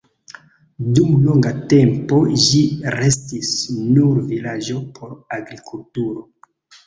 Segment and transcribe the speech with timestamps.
[0.99, 2.61] Dum longa tempo ĝi
[2.95, 3.51] restis
[3.97, 6.25] nur vilaĝo por agrikulturo.